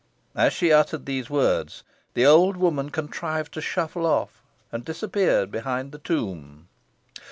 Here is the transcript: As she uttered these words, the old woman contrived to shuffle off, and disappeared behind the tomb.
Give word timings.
As 0.33 0.51
she 0.51 0.73
uttered 0.73 1.05
these 1.05 1.29
words, 1.29 1.83
the 2.15 2.25
old 2.25 2.57
woman 2.57 2.89
contrived 2.89 3.53
to 3.53 3.61
shuffle 3.61 4.07
off, 4.07 4.41
and 4.71 4.83
disappeared 4.83 5.51
behind 5.51 5.91
the 5.91 5.99
tomb. 5.99 6.69